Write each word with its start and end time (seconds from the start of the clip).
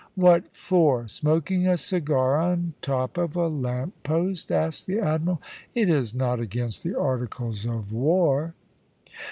"What 0.15 0.45
for 0.51 1.07
smoking 1.07 1.67
a 1.67 1.77
cigar 1.77 2.35
on 2.37 2.73
the 2.81 2.85
top 2.87 3.19
of 3.19 3.35
a 3.35 3.47
lamp 3.47 3.93
post?" 4.01 4.51
asked 4.51 4.87
the 4.87 4.99
Admiral. 4.99 5.39
"It 5.75 5.91
is 5.91 6.15
not 6.15 6.39
against 6.39 6.81
the 6.83 6.97
articles 6.99 7.67
of 7.67 7.91
war." 7.93 8.55